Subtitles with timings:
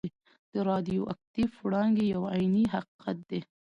[0.53, 3.39] د راډیو اکټیف وړانګې یو عیني حقیقت دی.